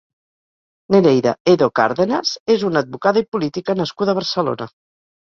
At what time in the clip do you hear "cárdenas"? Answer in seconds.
1.81-2.33